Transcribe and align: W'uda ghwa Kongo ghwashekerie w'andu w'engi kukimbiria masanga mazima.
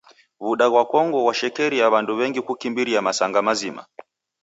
W'uda 0.43 0.65
ghwa 0.71 0.83
Kongo 0.91 1.17
ghwashekerie 1.25 1.83
w'andu 1.93 2.11
w'engi 2.17 2.41
kukimbiria 2.47 3.05
masanga 3.07 3.39
mazima. 3.47 3.81